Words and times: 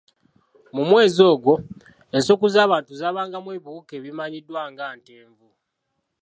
Mu 0.75 0.83
mwezi 0.89 1.19
ogwo, 1.31 1.53
ensuku 2.15 2.45
z'abantu 2.53 2.91
zaabangamu 2.99 3.49
ebiwuka 3.57 3.91
ebimanyiddwa 3.99 4.61
nga 4.71 4.85
Ntenvu. 4.97 5.47